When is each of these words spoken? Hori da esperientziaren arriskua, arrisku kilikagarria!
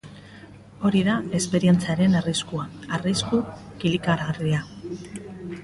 Hori 0.87 1.01
da 1.07 1.17
esperientziaren 1.39 2.17
arriskua, 2.21 2.65
arrisku 2.99 3.43
kilikagarria! 3.85 4.67